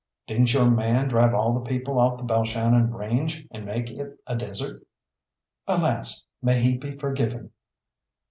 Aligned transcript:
"Didn't 0.25 0.51
your 0.51 0.65
man 0.67 1.09
drive 1.09 1.35
all 1.35 1.53
the 1.53 1.69
people 1.69 1.99
off 1.99 2.17
the 2.17 2.23
Balshannon 2.23 2.91
range, 2.91 3.45
and 3.51 3.67
make 3.67 3.91
it 3.91 4.17
a 4.25 4.35
desert?" 4.35 4.81
"Alas! 5.67 6.25
may 6.41 6.59
he 6.59 6.75
be 6.75 6.97
forgiven!" 6.97 7.51